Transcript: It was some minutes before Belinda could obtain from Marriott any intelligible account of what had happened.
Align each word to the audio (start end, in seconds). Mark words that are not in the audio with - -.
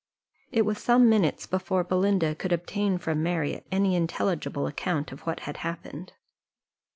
It 0.51 0.63
was 0.63 0.79
some 0.79 1.09
minutes 1.09 1.45
before 1.45 1.83
Belinda 1.83 2.33
could 2.33 2.51
obtain 2.51 2.97
from 2.97 3.21
Marriott 3.21 3.67
any 3.71 3.95
intelligible 3.95 4.65
account 4.65 5.11
of 5.11 5.27
what 5.27 5.41
had 5.41 5.57
happened. 5.57 6.13